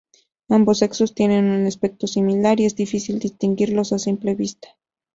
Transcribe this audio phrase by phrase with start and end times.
[0.49, 4.69] Ambos sexos tienen un aspecto similar y es difícil distinguirlos a simple vista.